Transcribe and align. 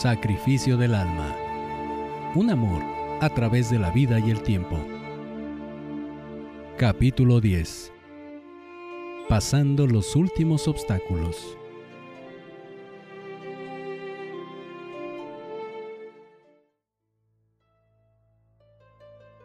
Sacrificio 0.00 0.78
del 0.78 0.94
alma. 0.94 1.36
Un 2.34 2.48
amor 2.48 2.82
a 3.20 3.28
través 3.28 3.68
de 3.68 3.78
la 3.78 3.90
vida 3.90 4.18
y 4.18 4.30
el 4.30 4.40
tiempo. 4.40 4.78
Capítulo 6.78 7.38
10. 7.38 7.92
Pasando 9.28 9.86
los 9.86 10.16
últimos 10.16 10.68
obstáculos. 10.68 11.54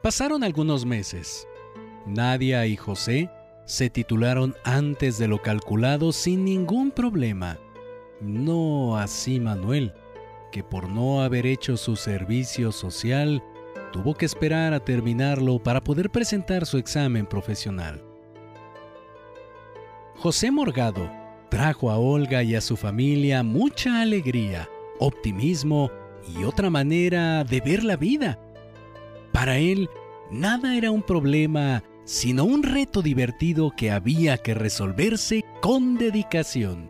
Pasaron 0.01 0.41
algunos 0.41 0.85
meses. 0.85 1.45
Nadia 2.05 2.65
y 2.65 2.77
José 2.77 3.29
se 3.65 3.89
titularon 3.89 4.55
antes 4.63 5.17
de 5.17 5.27
lo 5.27 5.41
calculado 5.41 6.13
sin 6.13 6.45
ningún 6.45 6.91
problema. 6.91 7.59
No 8.21 8.95
así 8.95 9.41
Manuel, 9.41 9.93
que 10.55 10.63
por 10.63 10.87
no 10.87 11.21
haber 11.21 11.45
hecho 11.45 11.75
su 11.75 11.97
servicio 11.97 12.71
social, 12.71 13.43
tuvo 13.91 14.13
que 14.13 14.25
esperar 14.25 14.73
a 14.73 14.79
terminarlo 14.79 15.59
para 15.59 15.83
poder 15.83 16.09
presentar 16.09 16.65
su 16.65 16.77
examen 16.77 17.25
profesional. 17.25 18.01
José 20.15 20.51
Morgado 20.51 21.11
trajo 21.49 21.91
a 21.91 21.97
Olga 21.97 22.41
y 22.41 22.55
a 22.55 22.61
su 22.61 22.77
familia 22.77 23.43
mucha 23.43 23.99
alegría, 23.99 24.69
optimismo 24.97 25.91
y 26.25 26.45
otra 26.45 26.69
manera 26.69 27.43
de 27.43 27.59
ver 27.59 27.83
la 27.83 27.97
vida. 27.97 28.39
Para 29.33 29.57
él, 29.57 29.89
nada 30.31 30.77
era 30.77 30.89
un 30.89 31.03
problema 31.03 31.83
sino 32.05 32.45
un 32.45 32.63
reto 32.63 33.01
divertido 33.01 33.73
que 33.75 33.91
había 33.91 34.37
que 34.37 34.53
resolverse 34.53 35.43
con 35.61 35.97
dedicación. 35.97 36.89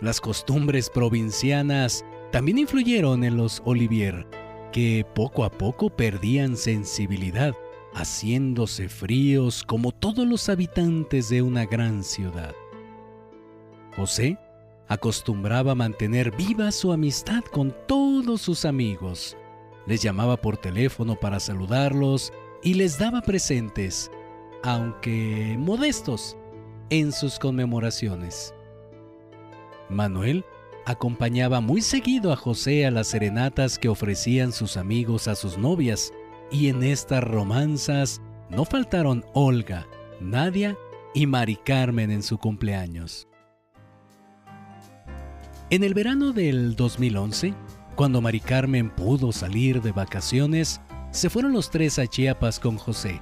Las 0.00 0.22
costumbres 0.22 0.88
provincianas 0.88 2.06
también 2.32 2.58
influyeron 2.58 3.24
en 3.24 3.36
los 3.36 3.62
Olivier, 3.66 4.26
que 4.72 5.06
poco 5.14 5.44
a 5.44 5.50
poco 5.50 5.90
perdían 5.90 6.56
sensibilidad, 6.56 7.54
haciéndose 7.94 8.88
fríos 8.88 9.62
como 9.62 9.92
todos 9.92 10.26
los 10.26 10.48
habitantes 10.48 11.28
de 11.28 11.42
una 11.42 11.66
gran 11.66 12.02
ciudad. 12.02 12.54
José 13.96 14.38
acostumbraba 14.88 15.74
mantener 15.74 16.34
viva 16.34 16.72
su 16.72 16.90
amistad 16.92 17.44
con 17.44 17.76
todos 17.86 18.40
sus 18.40 18.64
amigos. 18.64 19.36
Les 19.86 20.00
llamaba 20.02 20.38
por 20.38 20.56
teléfono 20.56 21.16
para 21.16 21.38
saludarlos 21.38 22.32
y 22.62 22.74
les 22.74 22.98
daba 22.98 23.20
presentes, 23.20 24.10
aunque 24.62 25.56
modestos, 25.58 26.38
en 26.88 27.12
sus 27.12 27.38
conmemoraciones. 27.38 28.54
Manuel 29.90 30.44
acompañaba 30.86 31.60
muy 31.60 31.80
seguido 31.80 32.32
a 32.32 32.36
José 32.36 32.86
a 32.86 32.90
las 32.90 33.08
serenatas 33.08 33.78
que 33.78 33.88
ofrecían 33.88 34.52
sus 34.52 34.76
amigos 34.76 35.28
a 35.28 35.34
sus 35.34 35.58
novias, 35.58 36.12
y 36.50 36.68
en 36.68 36.82
estas 36.82 37.24
romanzas 37.24 38.20
no 38.50 38.64
faltaron 38.64 39.24
Olga, 39.32 39.86
Nadia 40.20 40.76
y 41.14 41.26
Mari 41.26 41.56
Carmen 41.56 42.10
en 42.10 42.22
su 42.22 42.38
cumpleaños. 42.38 43.28
En 45.70 45.84
el 45.84 45.94
verano 45.94 46.32
del 46.32 46.76
2011, 46.76 47.54
cuando 47.94 48.20
Mari 48.20 48.40
Carmen 48.40 48.90
pudo 48.90 49.32
salir 49.32 49.80
de 49.80 49.92
vacaciones, 49.92 50.80
se 51.10 51.30
fueron 51.30 51.52
los 51.52 51.70
tres 51.70 51.98
a 51.98 52.06
Chiapas 52.06 52.58
con 52.58 52.76
José, 52.76 53.20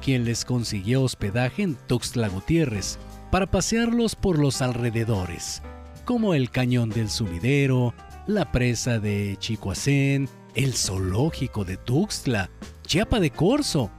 quien 0.00 0.24
les 0.24 0.44
consiguió 0.44 1.02
hospedaje 1.02 1.62
en 1.62 1.74
Tuxtla 1.74 2.28
Gutiérrez 2.28 2.98
para 3.30 3.50
pasearlos 3.50 4.14
por 4.14 4.38
los 4.38 4.62
alrededores, 4.62 5.62
como 6.06 6.34
el 6.34 6.50
cañón 6.50 6.88
del 6.88 7.10
sumidero, 7.10 7.92
la 8.28 8.52
presa 8.52 9.00
de 9.00 9.36
Chicoacén, 9.40 10.28
el 10.54 10.72
zoológico 10.72 11.64
de 11.64 11.76
Tuxtla, 11.76 12.48
Chiapa 12.86 13.18
de 13.18 13.30
Corzo, 13.30 13.90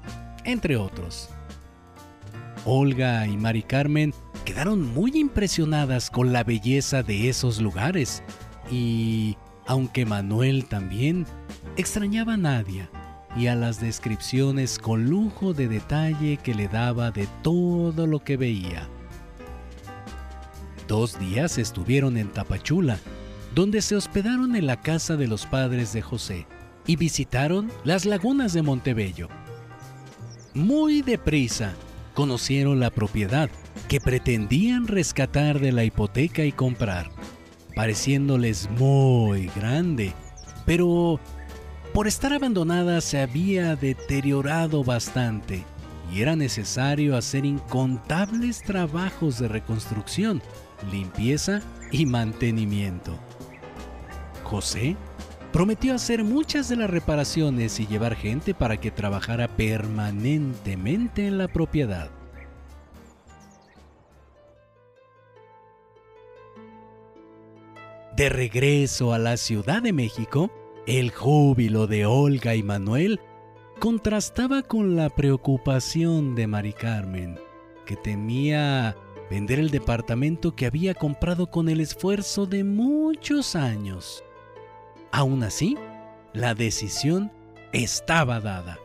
entre 0.46 0.78
otros. 0.78 1.30
Olga 2.66 3.28
y 3.28 3.36
Mari 3.38 3.62
Carmen 3.62 4.14
quedaron 4.46 4.82
muy 4.94 5.12
impresionadas 5.16 6.10
con 6.10 6.32
la 6.32 6.46
belleza 6.46 7.04
de 7.04 7.28
esos 7.28 7.62
lugares 7.62 8.24
y, 8.72 9.36
aunque 9.66 10.06
Manuel 10.06 10.66
también, 10.66 11.26
extrañaba 11.76 12.36
a 12.36 12.38
Nadia 12.38 12.90
y 13.36 13.48
a 13.48 13.56
las 13.56 13.82
descripciones 13.82 14.80
con 14.80 15.10
lujo 15.10 15.54
de 15.54 15.68
detalle 15.68 16.38
que 16.38 16.56
le 16.56 16.70
daba 16.70 17.12
de 17.12 17.28
todo 17.44 18.08
lo 18.08 18.24
que 18.24 18.38
veía. 18.38 18.88
Dos 20.88 21.20
días 21.20 21.58
estuvieron 21.58 22.16
en 22.16 22.30
Tapachula, 22.30 22.98
donde 23.54 23.82
se 23.82 23.98
hospedaron 23.98 24.56
en 24.56 24.68
la 24.68 24.82
casa 24.82 25.18
de 25.18 25.28
los 25.28 25.46
padres 25.46 25.92
de 25.92 26.02
José 26.02 26.48
y 26.86 26.96
visitaron 26.96 27.70
las 27.84 28.06
lagunas 28.06 28.54
de 28.54 28.62
Montebello. 28.62 29.28
Muy 30.54 31.02
deprisa 31.02 31.74
conocieron 32.14 32.80
la 32.80 32.90
propiedad 32.90 33.50
que 33.90 34.00
pretendían 34.00 34.88
rescatar 34.88 35.60
de 35.60 35.74
la 35.74 35.84
hipoteca 35.84 36.46
y 36.46 36.54
comprar, 36.54 37.12
pareciéndoles 37.76 38.70
muy 38.72 39.48
grande, 39.58 40.14
pero 40.66 41.20
por 41.94 42.08
estar 42.08 42.32
abandonada 42.32 43.02
se 43.02 43.20
había 43.20 43.76
deteriorado 43.76 44.86
bastante 44.86 45.66
y 46.14 46.22
era 46.22 46.38
necesario 46.38 47.18
hacer 47.18 47.46
incontables 47.46 48.62
trabajos 48.62 49.40
de 49.40 49.50
reconstrucción, 49.50 50.42
limpieza 50.92 51.62
y 51.92 52.06
mantenimiento. 52.06 53.18
José 54.44 54.96
prometió 55.52 55.96
hacer 55.96 56.24
muchas 56.24 56.70
de 56.70 56.76
las 56.76 56.90
reparaciones 56.90 57.80
y 57.80 57.88
llevar 57.88 58.16
gente 58.16 58.54
para 58.54 58.78
que 58.78 58.92
trabajara 58.92 59.48
permanentemente 59.48 61.28
en 61.28 61.38
la 61.38 61.48
propiedad. 61.48 62.10
De 68.16 68.30
regreso 68.30 69.14
a 69.14 69.20
la 69.20 69.38
Ciudad 69.38 69.82
de 69.82 69.94
México, 69.94 70.52
el 70.88 71.12
júbilo 71.12 71.86
de 71.86 72.08
Olga 72.08 72.56
y 72.56 72.64
Manuel 72.64 73.20
contrastaba 73.80 74.64
con 74.64 74.96
la 74.96 75.10
preocupación 75.10 76.34
de 76.34 76.48
Mari 76.48 76.74
Carmen, 76.74 77.40
que 77.86 77.96
temía 77.96 78.96
vender 79.30 79.60
el 79.60 79.70
departamento 79.70 80.56
que 80.56 80.66
había 80.66 80.94
comprado 80.94 81.50
con 81.50 81.70
el 81.70 81.82
esfuerzo 81.82 82.46
de 82.46 82.64
muchos 82.64 83.56
años. 83.56 84.24
Aún 85.12 85.44
así, 85.44 85.78
la 86.34 86.54
decisión 86.54 87.32
estaba 87.74 88.40
dada. 88.40 88.78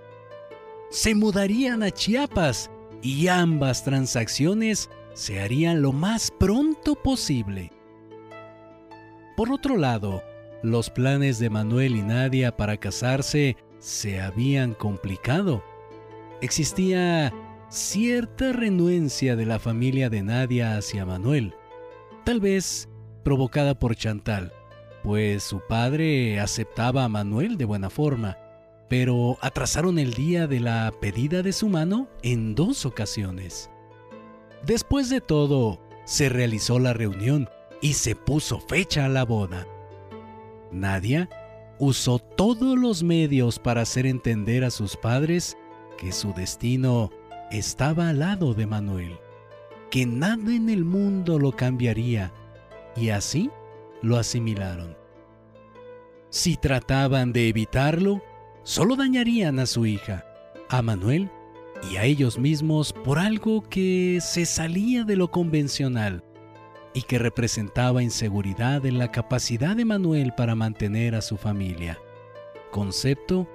Se 0.91 1.15
mudarían 1.15 1.83
a 1.83 1.91
Chiapas 1.91 2.71
y 3.03 3.29
ambas 3.29 3.85
transacciones 3.85 4.91
se 5.15 5.41
harían 5.41 5.83
lo 5.83 5.93
más 5.93 6.31
pronto 6.31 6.95
posible. 6.95 7.71
Por 9.37 9.51
otro 9.51 9.77
lado, 9.77 10.23
los 10.63 10.91
planes 10.91 11.39
de 11.39 11.51
Manuel 11.51 11.97
y 11.97 12.03
Nadia 12.03 12.57
para 12.57 12.77
casarse 12.77 13.57
se 13.79 14.21
habían 14.21 14.75
complicado. 14.75 15.65
Existía 16.41 17.33
cierta 17.73 18.53
renuencia 18.53 19.35
de 19.35 19.47
la 19.47 19.59
familia 19.59 20.11
de 20.11 20.23
Nadia 20.23 20.77
hacia 20.77 21.07
Manuel, 21.07 21.55
tal 22.23 22.39
vez 22.39 22.87
provocada 23.25 23.79
por 23.79 23.97
Chantal, 23.97 24.53
pues 25.03 25.43
su 25.43 25.61
padre 25.67 26.39
aceptaba 26.39 27.05
a 27.05 27.09
Manuel 27.09 27.57
de 27.57 27.65
buena 27.65 27.89
forma, 27.89 28.37
pero 28.91 29.39
atrasaron 29.41 29.99
el 29.99 30.13
día 30.13 30.47
de 30.47 30.61
la 30.61 30.93
pedida 31.01 31.43
de 31.43 31.55
su 31.55 31.71
mano 31.71 32.09
en 32.23 32.55
dos 32.55 32.85
ocasiones. 32.85 33.71
Después 34.67 35.09
de 35.09 35.23
todo, 35.23 35.81
se 36.05 36.29
realizó 36.29 36.79
la 36.79 36.93
reunión 36.93 37.49
y 37.81 37.95
se 37.95 38.15
puso 38.15 38.61
fecha 38.61 39.07
a 39.07 39.09
la 39.09 39.25
boda. 39.25 39.67
Nadia 40.71 41.31
usó 41.79 42.19
todos 42.19 42.79
los 42.79 43.03
medios 43.03 43.59
para 43.59 43.81
hacer 43.81 44.05
entender 44.05 44.63
a 44.63 44.71
sus 44.71 44.95
padres 44.95 45.57
que 45.97 46.13
su 46.13 46.35
destino 46.35 47.11
estaba 47.53 48.09
al 48.09 48.21
lado 48.21 48.55
de 48.55 48.67
Manuel, 48.67 49.19
que 49.91 50.07
nada 50.07 50.55
en 50.55 50.69
el 50.69 50.85
mundo 50.85 51.39
lo 51.39 51.53
cambiaría, 51.53 52.33
y 52.97 53.11
así 53.11 53.51
lo 54.01 54.17
asimilaron. 54.17 54.97
Si 56.31 56.57
trataban 56.57 57.33
de 57.33 57.49
evitarlo, 57.49 58.23
solo 58.63 58.97
dañarían 58.97 59.59
a 59.59 59.67
su 59.67 59.85
hija, 59.85 60.25
a 60.69 60.81
Manuel 60.81 61.31
y 61.91 61.97
a 61.97 62.05
ellos 62.05 62.39
mismos 62.39 62.93
por 62.93 63.19
algo 63.19 63.63
que 63.69 64.19
se 64.23 64.47
salía 64.47 65.05
de 65.05 65.17
lo 65.17 65.31
convencional 65.31 66.25
y 66.95 67.03
que 67.03 67.19
representaba 67.19 68.03
inseguridad 68.03 68.87
en 68.87 68.99
la 68.99 69.11
capacidad 69.11 69.77
de 69.77 69.85
Manuel 69.85 70.33
para 70.35 70.55
mantener 70.55 71.15
a 71.15 71.23
su 71.23 71.37
familia, 71.37 71.99
concepto 72.71 73.47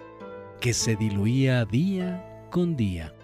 que 0.59 0.73
se 0.73 0.95
diluía 0.95 1.65
día 1.65 2.47
con 2.51 2.75
día. 2.75 3.16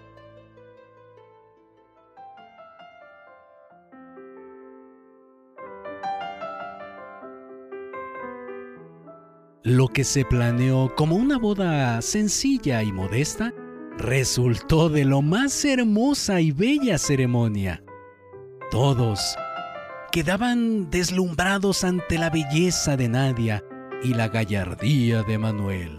Lo 9.64 9.88
que 9.88 10.04
se 10.04 10.26
planeó 10.26 10.94
como 10.94 11.16
una 11.16 11.38
boda 11.38 12.02
sencilla 12.02 12.82
y 12.82 12.92
modesta 12.92 13.54
resultó 13.96 14.90
de 14.90 15.06
lo 15.06 15.22
más 15.22 15.64
hermosa 15.64 16.42
y 16.42 16.52
bella 16.52 16.98
ceremonia. 16.98 17.82
Todos 18.70 19.36
quedaban 20.12 20.90
deslumbrados 20.90 21.82
ante 21.82 22.18
la 22.18 22.28
belleza 22.28 22.98
de 22.98 23.08
Nadia 23.08 23.64
y 24.02 24.12
la 24.12 24.28
gallardía 24.28 25.22
de 25.22 25.38
Manuel. 25.38 25.98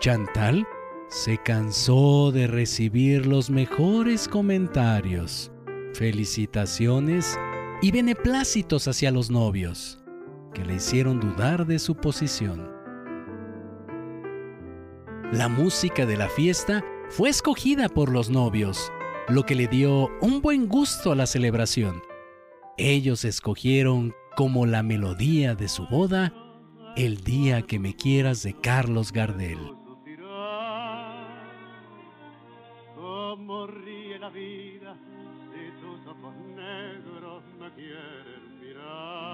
Chantal 0.00 0.68
se 1.08 1.38
cansó 1.38 2.30
de 2.30 2.46
recibir 2.46 3.24
los 3.24 3.48
mejores 3.48 4.28
comentarios, 4.28 5.50
felicitaciones 5.94 7.38
y 7.80 7.90
beneplácitos 7.90 8.86
hacia 8.86 9.10
los 9.10 9.30
novios 9.30 9.98
que 10.56 10.64
le 10.64 10.76
hicieron 10.76 11.20
dudar 11.20 11.66
de 11.66 11.78
su 11.78 11.96
posición. 11.96 12.70
La 15.30 15.50
música 15.50 16.06
de 16.06 16.16
la 16.16 16.30
fiesta 16.30 16.82
fue 17.10 17.28
escogida 17.28 17.90
por 17.90 18.10
los 18.10 18.30
novios, 18.30 18.90
lo 19.28 19.44
que 19.44 19.54
le 19.54 19.68
dio 19.68 20.08
un 20.22 20.40
buen 20.40 20.66
gusto 20.66 21.12
a 21.12 21.14
la 21.14 21.26
celebración. 21.26 22.02
Ellos 22.78 23.26
escogieron 23.26 24.14
como 24.34 24.64
la 24.64 24.82
melodía 24.82 25.54
de 25.54 25.68
su 25.68 25.86
boda 25.88 26.32
El 26.96 27.18
día 27.18 27.60
que 27.60 27.78
me 27.78 27.94
quieras 27.94 28.42
de 28.42 28.54
Carlos 28.58 29.12
Gardel. 29.12 29.58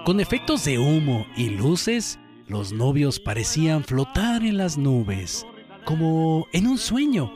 Con 0.05 0.19
efectos 0.19 0.65
de 0.65 0.79
humo 0.79 1.25
y 1.37 1.49
luces, 1.49 2.19
los 2.49 2.73
novios 2.73 3.21
parecían 3.21 3.85
flotar 3.85 4.43
en 4.43 4.57
las 4.57 4.77
nubes, 4.77 5.47
como 5.85 6.45
en 6.51 6.67
un 6.67 6.77
sueño. 6.77 7.33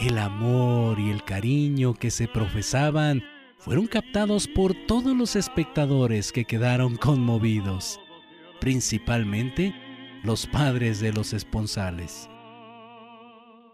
El 0.00 0.18
amor 0.18 0.98
y 0.98 1.10
el 1.10 1.22
cariño 1.22 1.94
que 1.94 2.10
se 2.10 2.26
profesaban 2.26 3.22
fueron 3.56 3.86
captados 3.86 4.48
por 4.48 4.74
todos 4.88 5.16
los 5.16 5.36
espectadores 5.36 6.32
que 6.32 6.44
quedaron 6.44 6.96
conmovidos, 6.96 8.00
principalmente 8.60 9.72
los 10.24 10.48
padres 10.48 10.98
de 10.98 11.12
los 11.12 11.32
esponsales. 11.32 12.28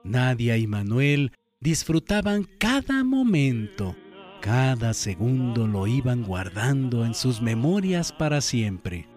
Nadia 0.04 0.58
y 0.58 0.66
Manuel 0.66 1.32
disfrutaban 1.60 2.46
cada 2.58 3.04
momento 3.04 3.96
cada 4.42 4.92
segundo 4.92 5.68
lo 5.68 5.86
iban 5.86 6.24
guardando 6.24 7.04
en 7.04 7.14
sus 7.14 7.40
memorias 7.40 8.12
para 8.12 8.40
siempre. 8.40 9.08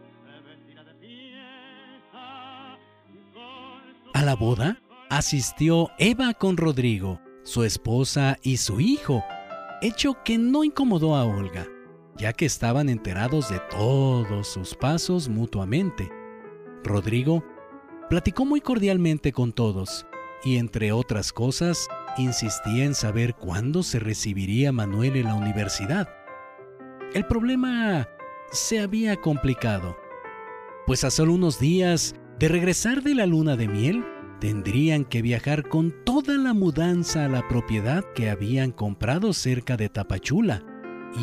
A 4.14 4.22
la 4.22 4.36
boda 4.36 4.80
asistió 5.10 5.90
Eva 5.98 6.36
con 6.36 6.58
Rodrigo, 6.58 7.20
su 7.44 7.64
esposa 7.64 8.38
y 8.44 8.58
su 8.58 8.80
hijo, 8.80 9.24
hecho 9.82 10.16
que 10.24 10.38
no 10.38 10.64
incomodó 10.64 11.16
a 11.16 11.26
Olga, 11.26 11.66
ya 12.18 12.32
que 12.32 12.46
estaban 12.46 12.88
enterados 12.88 13.50
de 13.50 13.60
todos 13.72 14.48
sus 14.48 14.76
pasos 14.76 15.28
mutuamente. 15.28 16.08
Rodrigo 16.84 17.44
platicó 18.12 18.46
muy 18.46 18.62
cordialmente 18.62 19.32
con 19.32 19.54
todos 19.54 20.06
y 20.44 20.58
entre 20.58 20.92
otras 20.92 21.34
cosas 21.34 21.88
insistía 22.18 22.86
en 22.86 22.96
saber 22.96 23.36
cuándo 23.36 23.84
se 23.84 24.00
recibiría 24.00 24.72
Manuel 24.72 25.16
en 25.16 25.26
la 25.26 25.36
universidad. 25.36 26.10
El 27.14 27.26
problema 27.26 28.08
se 28.52 28.80
había 28.80 29.18
complicado, 29.18 29.98
pues 30.86 31.04
a 31.04 31.12
solo 31.12 31.34
unos 31.34 31.60
días 31.60 32.16
de 32.40 32.48
regresar 32.48 33.04
de 33.04 33.16
la 33.16 33.26
luna 33.26 33.56
de 33.56 33.68
miel, 33.68 34.06
tendrían 34.40 35.06
que 35.06 35.22
viajar 35.22 35.68
con 35.68 35.94
toda 36.04 36.38
la 36.38 36.54
mudanza 36.54 37.26
a 37.26 37.30
la 37.30 37.48
propiedad 37.48 38.04
que 38.14 38.30
habían 38.30 38.72
comprado 38.72 39.34
cerca 39.34 39.78
de 39.78 39.90
Tapachula. 39.90 40.64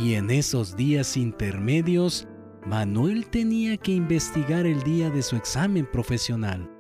Y 0.03 0.15
en 0.15 0.31
esos 0.31 0.77
días 0.77 1.17
intermedios, 1.17 2.27
Manuel 2.65 3.27
tenía 3.27 3.77
que 3.77 3.93
investigar 3.93 4.67
el 4.67 4.83
día 4.83 5.11
de 5.11 5.23
su 5.23 5.37
examen 5.37 5.87
profesional. 5.91 6.71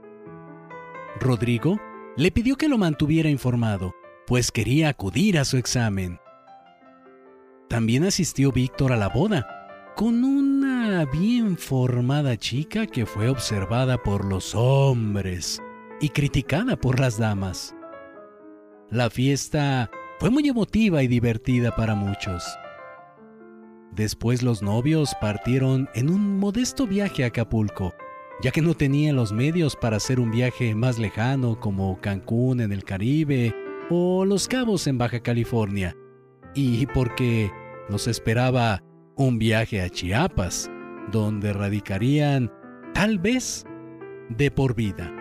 Rodrigo 1.20 1.78
le 2.16 2.30
pidió 2.30 2.56
que 2.56 2.68
lo 2.68 2.78
mantuviera 2.78 3.28
informado 3.28 3.94
pues 4.26 4.50
quería 4.52 4.88
acudir 4.88 5.38
a 5.38 5.44
su 5.44 5.56
examen. 5.56 6.18
También 7.68 8.04
asistió 8.04 8.52
Víctor 8.52 8.92
a 8.92 8.96
la 8.96 9.08
boda, 9.08 9.46
con 9.96 10.24
una 10.24 11.04
bien 11.06 11.56
formada 11.56 12.36
chica 12.36 12.86
que 12.86 13.06
fue 13.06 13.28
observada 13.28 14.02
por 14.02 14.24
los 14.24 14.54
hombres 14.54 15.60
y 16.00 16.10
criticada 16.10 16.76
por 16.76 17.00
las 17.00 17.18
damas. 17.18 17.74
La 18.90 19.08
fiesta 19.10 19.90
fue 20.18 20.30
muy 20.30 20.48
emotiva 20.48 21.02
y 21.02 21.08
divertida 21.08 21.74
para 21.74 21.94
muchos. 21.94 22.44
Después 23.92 24.42
los 24.42 24.62
novios 24.62 25.14
partieron 25.20 25.88
en 25.94 26.10
un 26.10 26.38
modesto 26.38 26.86
viaje 26.86 27.24
a 27.24 27.28
Acapulco, 27.28 27.94
ya 28.42 28.50
que 28.50 28.62
no 28.62 28.74
tenían 28.74 29.16
los 29.16 29.32
medios 29.32 29.76
para 29.76 29.96
hacer 29.96 30.20
un 30.20 30.30
viaje 30.30 30.74
más 30.74 30.98
lejano 30.98 31.60
como 31.60 32.00
Cancún 32.00 32.60
en 32.60 32.72
el 32.72 32.84
Caribe 32.84 33.54
o 33.90 34.24
Los 34.24 34.48
Cabos 34.48 34.86
en 34.86 34.98
Baja 34.98 35.20
California, 35.20 35.96
y 36.54 36.86
porque 36.86 37.50
los 37.88 38.06
esperaba 38.06 38.82
un 39.16 39.38
viaje 39.38 39.80
a 39.80 39.88
Chiapas, 39.88 40.70
donde 41.10 41.52
radicarían 41.52 42.50
tal 42.94 43.18
vez 43.18 43.64
de 44.28 44.50
por 44.50 44.74
vida. 44.74 45.12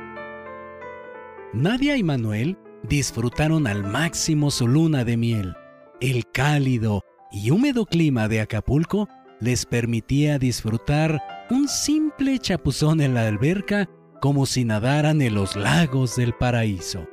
Nadia 1.54 1.98
y 1.98 2.04
Manuel 2.04 2.58
disfrutaron 2.88 3.68
al 3.68 3.84
máximo 3.84 4.52
su 4.52 4.68
luna 4.68 5.04
de 5.04 5.18
miel. 5.18 5.56
El 6.00 6.26
cálido 6.32 7.04
y 7.32 7.52
húmedo 7.52 7.86
clima 7.86 8.28
de 8.28 8.42
Acapulco 8.42 9.08
les 9.40 9.66
permitía 9.66 10.40
disfrutar 10.40 11.22
un 11.50 11.68
simple 11.68 12.40
chapuzón 12.40 13.02
en 13.02 13.14
la 13.14 13.28
alberca 13.28 13.90
como 14.22 14.46
si 14.46 14.64
nadaran 14.64 15.22
en 15.22 15.34
los 15.36 15.56
lagos 15.56 16.16
del 16.16 16.34
paraíso 16.34 17.08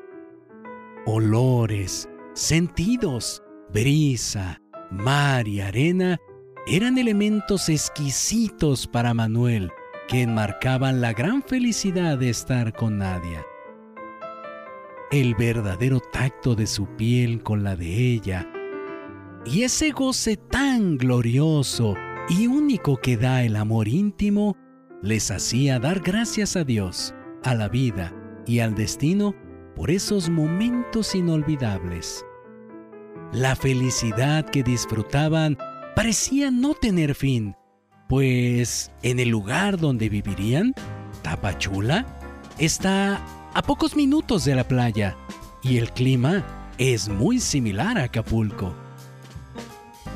olores, 1.10 2.06
sentidos, 2.34 3.42
brisa, 3.72 4.60
mar 4.90 5.48
y 5.48 5.62
arena 5.62 6.18
eran 6.66 6.98
elementos 6.98 7.70
exquisitos 7.70 8.86
para 8.86 9.14
Manuel 9.14 9.70
que 10.06 10.20
enmarcaban 10.20 11.00
la 11.00 11.14
gran 11.14 11.42
felicidad 11.42 12.18
de 12.18 12.28
estar 12.28 12.74
con 12.74 12.98
Nadia. 12.98 13.42
El 15.10 15.34
verdadero 15.34 15.98
tacto 16.12 16.54
de 16.54 16.66
su 16.66 16.86
piel 16.96 17.42
con 17.42 17.64
la 17.64 17.74
de 17.74 18.12
ella 18.12 18.46
y 19.46 19.62
ese 19.62 19.92
goce 19.92 20.36
tan 20.36 20.98
glorioso 20.98 21.94
y 22.28 22.48
único 22.48 22.98
que 22.98 23.16
da 23.16 23.44
el 23.44 23.56
amor 23.56 23.88
íntimo 23.88 24.58
les 25.02 25.30
hacía 25.30 25.78
dar 25.78 26.00
gracias 26.00 26.54
a 26.54 26.64
Dios, 26.64 27.14
a 27.44 27.54
la 27.54 27.70
vida 27.70 28.14
y 28.46 28.58
al 28.58 28.74
destino 28.74 29.34
por 29.78 29.92
esos 29.92 30.28
momentos 30.28 31.14
inolvidables. 31.14 32.26
La 33.32 33.54
felicidad 33.54 34.44
que 34.44 34.64
disfrutaban 34.64 35.56
parecía 35.94 36.50
no 36.50 36.74
tener 36.74 37.14
fin, 37.14 37.54
pues 38.08 38.90
en 39.04 39.20
el 39.20 39.28
lugar 39.28 39.78
donde 39.78 40.08
vivirían, 40.08 40.74
Tapachula, 41.22 42.04
está 42.58 43.24
a 43.54 43.62
pocos 43.62 43.94
minutos 43.94 44.44
de 44.44 44.56
la 44.56 44.66
playa 44.66 45.16
y 45.62 45.76
el 45.76 45.92
clima 45.92 46.44
es 46.76 47.08
muy 47.08 47.38
similar 47.38 47.98
a 47.98 48.04
Acapulco. 48.04 48.74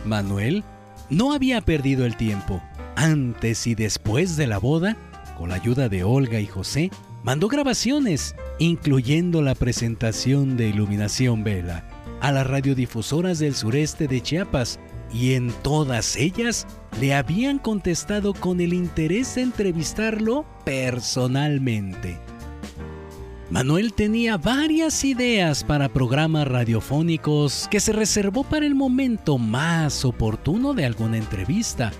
Manuel 0.04 0.64
no 1.08 1.32
había 1.32 1.60
perdido 1.60 2.04
el 2.04 2.16
tiempo. 2.16 2.60
Antes 2.96 3.68
y 3.68 3.76
después 3.76 4.36
de 4.36 4.48
la 4.48 4.58
boda, 4.58 4.96
con 5.38 5.50
la 5.50 5.54
ayuda 5.54 5.88
de 5.88 6.02
Olga 6.02 6.40
y 6.40 6.46
José, 6.46 6.90
mandó 7.22 7.46
grabaciones, 7.46 8.34
incluyendo 8.62 9.42
la 9.42 9.56
presentación 9.56 10.56
de 10.56 10.68
Iluminación 10.68 11.42
Vela, 11.42 11.84
a 12.20 12.30
las 12.30 12.46
radiodifusoras 12.46 13.40
del 13.40 13.56
sureste 13.56 14.06
de 14.06 14.20
Chiapas, 14.20 14.78
y 15.12 15.34
en 15.34 15.52
todas 15.62 16.14
ellas 16.14 16.66
le 17.00 17.12
habían 17.12 17.58
contestado 17.58 18.32
con 18.34 18.60
el 18.60 18.72
interés 18.72 19.34
de 19.34 19.42
entrevistarlo 19.42 20.46
personalmente. 20.64 22.18
Manuel 23.50 23.92
tenía 23.94 24.36
varias 24.36 25.04
ideas 25.04 25.64
para 25.64 25.92
programas 25.92 26.46
radiofónicos 26.46 27.66
que 27.68 27.80
se 27.80 27.92
reservó 27.92 28.44
para 28.44 28.64
el 28.64 28.76
momento 28.76 29.38
más 29.38 30.04
oportuno 30.04 30.72
de 30.72 30.86
alguna 30.86 31.18
entrevista 31.18 31.90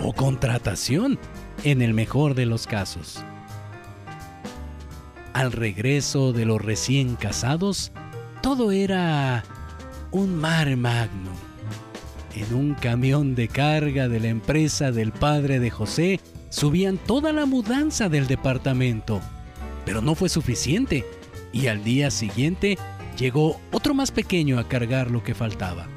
o 0.00 0.12
contratación, 0.12 1.18
en 1.64 1.82
el 1.82 1.92
mejor 1.92 2.34
de 2.34 2.46
los 2.46 2.68
casos. 2.68 3.24
Al 5.34 5.50
regreso 5.50 6.32
de 6.32 6.44
los 6.44 6.62
recién 6.62 7.16
casados, 7.16 7.90
todo 8.40 8.70
era 8.70 9.42
un 10.12 10.36
mar 10.36 10.76
magno. 10.76 11.32
En 12.36 12.54
un 12.54 12.74
camión 12.74 13.34
de 13.34 13.48
carga 13.48 14.06
de 14.06 14.20
la 14.20 14.28
empresa 14.28 14.92
del 14.92 15.10
padre 15.10 15.58
de 15.58 15.70
José 15.70 16.20
subían 16.50 16.98
toda 16.98 17.32
la 17.32 17.46
mudanza 17.46 18.08
del 18.08 18.28
departamento. 18.28 19.20
Pero 19.84 20.02
no 20.02 20.14
fue 20.14 20.28
suficiente 20.28 21.04
y 21.52 21.66
al 21.66 21.82
día 21.82 22.12
siguiente 22.12 22.78
llegó 23.18 23.60
otro 23.72 23.92
más 23.92 24.12
pequeño 24.12 24.60
a 24.60 24.68
cargar 24.68 25.10
lo 25.10 25.24
que 25.24 25.34
faltaba. 25.34 25.88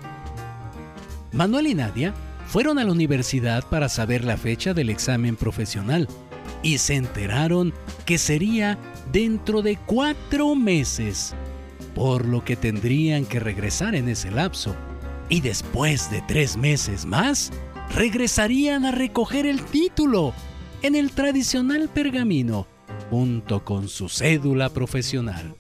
Manuel 1.32 1.68
y 1.68 1.76
Nadia 1.76 2.16
fueron 2.48 2.80
a 2.80 2.84
la 2.84 2.92
universidad 2.92 3.64
para 3.70 3.88
saber 3.88 4.24
la 4.24 4.36
fecha 4.36 4.74
del 4.74 4.90
examen 4.90 5.36
profesional 5.36 6.08
y 6.64 6.78
se 6.78 6.96
enteraron 6.96 7.74
que 8.06 8.18
sería 8.18 8.78
dentro 9.12 9.62
de 9.62 9.78
cuatro 9.78 10.56
meses, 10.56 11.34
por 11.96 12.26
lo 12.26 12.44
que 12.44 12.56
tendrían 12.56 13.26
que 13.26 13.40
regresar 13.40 13.96
en 13.96 14.10
ese 14.10 14.32
lapso. 14.32 14.76
Y 15.30 15.42
después 15.42 16.10
de 16.10 16.22
tres 16.28 16.58
meses 16.58 17.06
más, 17.06 17.52
regresarían 17.94 18.86
a 18.86 18.92
recoger 18.92 19.46
el 19.46 19.62
título 19.64 20.34
en 20.82 20.96
el 20.96 21.12
tradicional 21.12 21.90
pergamino, 21.90 22.68
junto 23.10 23.64
con 23.64 23.88
su 23.88 24.10
cédula 24.10 24.70
profesional. 24.70 25.56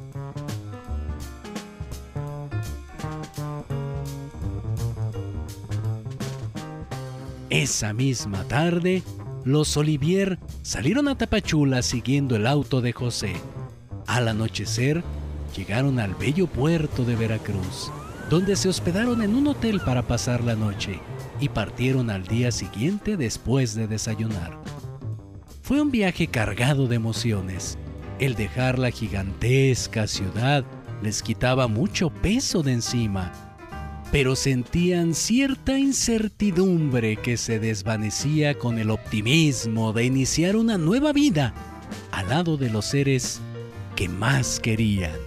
Esa 7.49 7.93
misma 7.93 8.43
tarde, 8.43 9.03
los 9.47 9.77
Olivier 9.77 10.39
salieron 10.61 11.07
a 11.07 11.17
Tapachula 11.17 11.81
siguiendo 11.81 12.35
el 12.35 12.45
auto 12.45 12.81
de 12.81 12.91
José. 12.91 13.31
Al 14.05 14.27
anochecer, 14.27 15.03
llegaron 15.55 15.99
al 15.99 16.15
bello 16.15 16.47
puerto 16.47 17.05
de 17.05 17.15
Veracruz, 17.15 17.89
donde 18.29 18.57
se 18.57 18.67
hospedaron 18.67 19.21
en 19.21 19.35
un 19.35 19.47
hotel 19.47 19.79
para 19.79 20.01
pasar 20.01 20.43
la 20.43 20.55
noche 20.55 20.99
y 21.39 21.47
partieron 21.47 22.09
al 22.09 22.27
día 22.27 22.51
siguiente 22.51 23.15
después 23.15 23.73
de 23.73 23.87
desayunar. 23.87 24.59
Fue 25.61 25.79
un 25.81 25.91
viaje 25.91 26.27
cargado 26.27 26.87
de 26.87 26.97
emociones. 26.97 27.77
El 28.19 28.35
dejar 28.35 28.77
la 28.77 28.91
gigantesca 28.91 30.07
ciudad 30.07 30.65
les 31.01 31.23
quitaba 31.23 31.69
mucho 31.69 32.09
peso 32.09 32.63
de 32.63 32.73
encima 32.73 33.46
pero 34.11 34.35
sentían 34.35 35.13
cierta 35.13 35.77
incertidumbre 35.77 37.17
que 37.17 37.37
se 37.37 37.59
desvanecía 37.59 38.57
con 38.57 38.79
el 38.79 38.89
optimismo 38.89 39.93
de 39.93 40.05
iniciar 40.05 40.55
una 40.55 40.77
nueva 40.77 41.11
vida 41.11 41.53
al 42.11 42.29
lado 42.29 42.57
de 42.57 42.69
los 42.69 42.85
seres 42.85 43.41
que 43.95 44.07
más 44.07 44.59
querían. 44.59 45.26